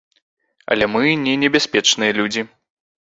[0.75, 2.41] Але мы не небяспечныя людзі.